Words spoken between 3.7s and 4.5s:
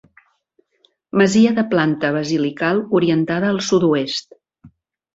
sud-oest.